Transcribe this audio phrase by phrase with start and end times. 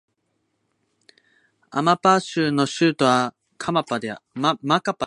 [1.69, 4.21] アマパー州の州都はマカパである